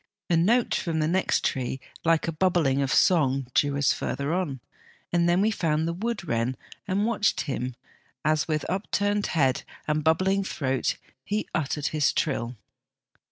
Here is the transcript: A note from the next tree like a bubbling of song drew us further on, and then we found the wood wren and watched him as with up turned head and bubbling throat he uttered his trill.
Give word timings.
A 0.31 0.35
note 0.35 0.73
from 0.73 0.97
the 0.97 1.07
next 1.07 1.43
tree 1.45 1.79
like 2.03 2.27
a 2.27 2.31
bubbling 2.31 2.81
of 2.81 2.91
song 2.91 3.45
drew 3.53 3.77
us 3.77 3.93
further 3.93 4.33
on, 4.33 4.59
and 5.13 5.29
then 5.29 5.41
we 5.41 5.51
found 5.51 5.87
the 5.87 5.93
wood 5.93 6.27
wren 6.27 6.57
and 6.87 7.05
watched 7.05 7.41
him 7.41 7.75
as 8.25 8.47
with 8.47 8.67
up 8.67 8.89
turned 8.89 9.27
head 9.27 9.61
and 9.87 10.03
bubbling 10.03 10.43
throat 10.43 10.97
he 11.23 11.47
uttered 11.53 11.85
his 11.89 12.13
trill. 12.13 12.55